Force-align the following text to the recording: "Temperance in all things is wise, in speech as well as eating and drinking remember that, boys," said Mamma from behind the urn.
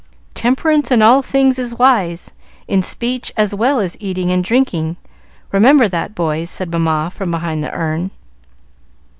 "Temperance 0.33 0.89
in 0.89 1.03
all 1.03 1.21
things 1.21 1.59
is 1.59 1.77
wise, 1.77 2.31
in 2.67 2.81
speech 2.81 3.31
as 3.37 3.53
well 3.53 3.79
as 3.79 3.95
eating 3.99 4.31
and 4.31 4.43
drinking 4.43 4.97
remember 5.51 5.87
that, 5.87 6.15
boys," 6.15 6.49
said 6.49 6.71
Mamma 6.73 7.11
from 7.13 7.29
behind 7.29 7.63
the 7.63 7.71
urn. 7.71 8.09